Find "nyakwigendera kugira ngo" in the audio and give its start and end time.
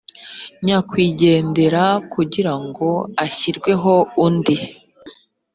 0.65-2.89